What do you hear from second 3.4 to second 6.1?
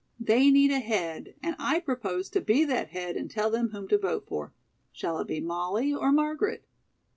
them whom to vote for. Shall it be Molly